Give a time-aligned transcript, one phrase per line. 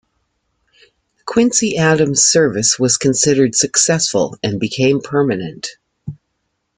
[1.19, 5.67] The Quincy Adams service was considered successful and became permanent.